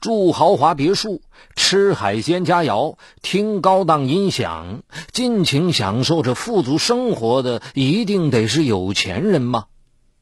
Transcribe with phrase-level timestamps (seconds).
[0.00, 1.20] 住豪华别墅，
[1.56, 9.66] 吃海鲜佳肴，听高档音响，尽情享受着富足生活的，一定得是有钱人吗？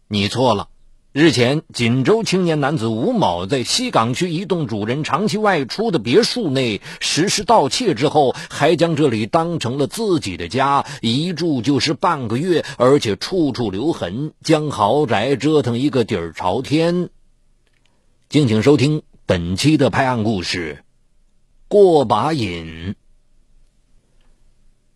[0.08, 0.68] 你错了。
[1.12, 17.10] 日前，锦州青年男子吴某在西岗区一栋主人长期外出的别墅内实施盗窃之后，还将这里当成了自己的家，一住就是半个月，而且处处留痕，将豪宅折腾一个底儿朝天。
[18.28, 19.02] 敬请收听。
[19.28, 20.84] 本期的拍案故事，
[21.68, 22.94] 过把瘾。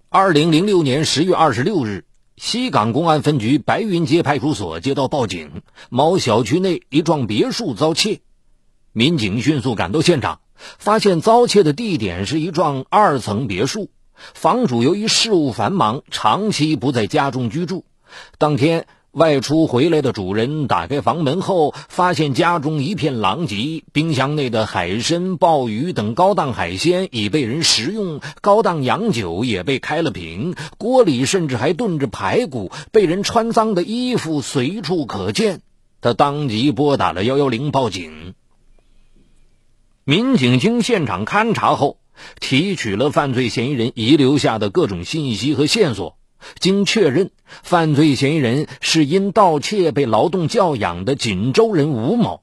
[0.08, 2.06] 二零零六年十月二十六日，
[2.38, 5.60] 西港公安分局白云街派出所接到报警，
[5.90, 8.22] 某小区内一幢别墅遭窃。
[8.92, 10.40] 民警迅速赶到现场，
[10.78, 17.84] 发现遭窃的地点是一幢二层别墅，房主由于事务繁忙，长期不在家中居住。
[18.38, 18.86] 当天。
[19.12, 35.60] 外出回来的主人打开房门后，发现家中一片狼藉，冰箱内的海参、鲍鱼等高档海鲜已被人食用，高档洋酒也被开了瓶，锅里甚至还炖着排骨，被人穿脏的衣服随处可见。
[36.00, 38.32] 他当即拨打了幺幺零报警。
[40.04, 41.98] 民警经现场勘查后，
[42.40, 46.16] 提取了犯罪嫌疑人遗留下的各种信息和线索。
[46.58, 52.42] 经确认，犯罪嫌疑人是因盗窃被劳动教养的锦州人吴某。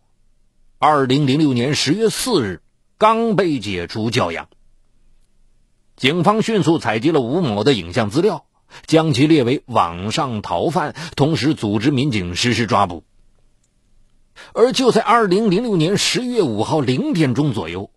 [0.78, 2.62] 二零零六年十月四日，
[2.98, 4.48] 刚被解除教养。
[5.98, 8.46] 警方迅速采集了吴某的影像资料，
[8.86, 13.04] 将其列为网上逃犯，同时组织民警实施抓捕。
[14.54, 17.92] 而就在二零零六年十月五号零点钟左右，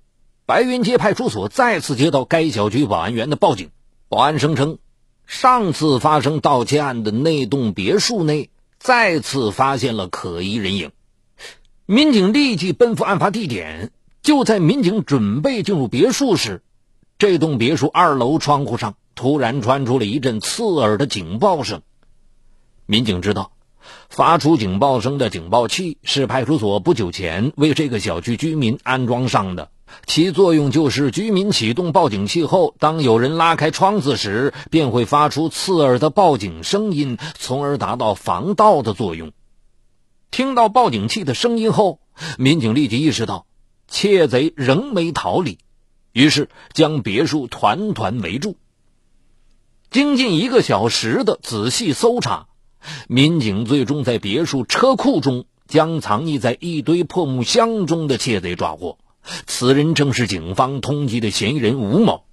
[0.45, 3.71] 白云街派出所再次接到该小区保安员的报警，
[4.09, 4.79] 保安声称。
[5.33, 10.93] 上次发生盗窃案的那栋别墅内，再次发现了可疑人影。
[11.87, 13.93] 民警立即奔赴案发地点。
[14.21, 16.63] 就在民警准备进入别墅时，
[17.19, 21.81] 这栋别墅二楼窗户上突然传出了一阵刺耳的警报声。
[22.85, 23.53] 民警知道，
[24.11, 29.71] 发出警报声的警报器是派出所不久前为这个小区居民安装上的。
[30.07, 39.33] 其作用就是，居民启动报警器后，当有人拉开窗子时，便会发出刺耳的报警声音，从而达到防盗的作用。
[40.31, 42.01] 听到报警器的声音后，
[42.39, 43.47] 民警立即意识到
[43.87, 45.59] 窃贼仍没逃离，
[46.13, 48.57] 于是将别墅团团围住。
[49.91, 52.47] 经近一个小时的仔细搜查，
[53.09, 58.97] 民警最终在别墅车库中将藏匿在一堆破木箱中的窃贼抓获。
[59.47, 62.25] 此人正是警方通缉的嫌疑人吴某。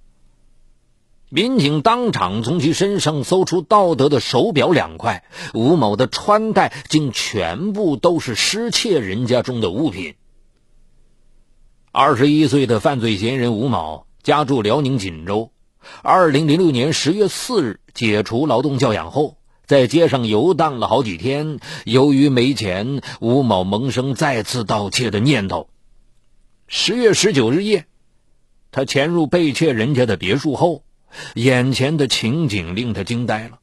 [1.32, 5.22] 民警当场从其身上搜出盗得的手表两块，
[5.54, 10.16] 吴某的穿戴竟全部都是失窃人家中的物品。
[11.92, 15.52] 二十一岁的犯罪嫌疑人吴某家住辽宁锦州，
[16.02, 19.36] 二零零六年十月四日解除劳动教养后，
[19.66, 21.60] 在街上游荡了好几天。
[21.84, 25.68] 由于没钱，吴某萌生再次盗窃的念头。
[26.72, 27.86] 十月十九日夜，
[28.70, 30.84] 他潜入被窃人家的别墅后，
[31.34, 33.58] 眼前的情景令他惊呆了。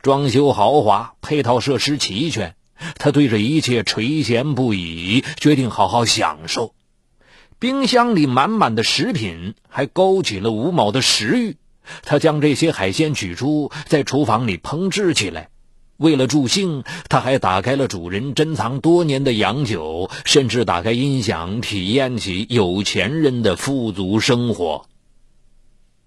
[0.00, 2.54] 装修豪华，配套设施齐全，
[3.00, 6.72] 他对这一切垂涎不已，决定好好享受。
[7.58, 11.56] 冰箱里满满的食品还勾起了吴某的食欲，
[12.04, 15.48] 他将这些海鲜取出，在厨房里烹制起来。
[16.00, 24.86] 为了助兴，他还打开了主人珍藏多年的洋酒，甚至打开音响，体验起有钱人的富足生活。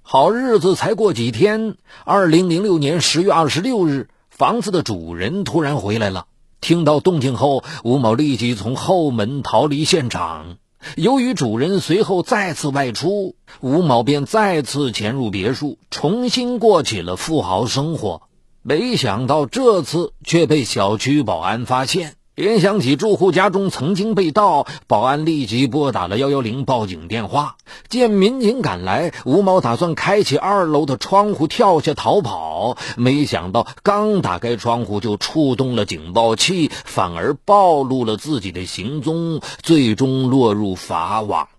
[0.01, 6.25] 好日子才过几天，二零零六年十月二十六日，房子的主人突然回来了。
[6.59, 10.57] 听到动静后，吴某立即从后门逃离现场。
[10.95, 18.23] 由于主人随后再次外出，吴某便再次潜入别墅，重新过起了富豪生活。
[18.65, 22.15] 没想到这次却被小区保安发现。
[22.33, 27.57] 联想起住户家中曾经被盗，保安立即拨打了幺幺零报警电话。
[27.89, 41.49] 见民警赶来，吴某打算开启二楼的窗户跳下逃跑，没想到刚打开窗户就触动了警报器，反而暴露了自己的行踪，最终落入法网。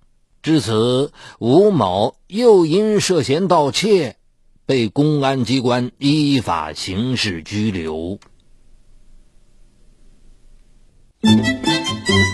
[0.42, 4.16] 至此，吴某又因涉嫌盗窃。
[4.66, 8.18] 被公安机关依法刑事拘留。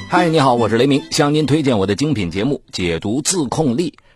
[0.08, 3.90] 嗨，你好，我是雷鸣，向您推荐我的精品节目《解读自控力》。